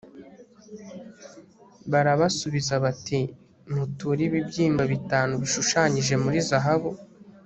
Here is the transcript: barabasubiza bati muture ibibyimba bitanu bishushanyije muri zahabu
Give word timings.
barabasubiza 1.91 2.73
bati 2.83 3.19
muture 3.73 4.21
ibibyimba 4.29 4.83
bitanu 4.93 5.33
bishushanyije 5.41 6.13
muri 6.23 6.39
zahabu 6.49 6.91